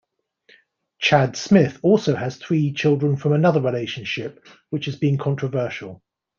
Chad 0.97 1.37
Smith 1.37 1.79
also 1.83 2.15
has 2.15 2.35
three 2.37 2.73
children 2.73 3.17
from 3.17 3.33
another 3.33 3.61
relationship, 3.61 4.43
which 4.71 4.85
has 4.85 4.95
been 4.95 5.19
controversial. 5.19 6.01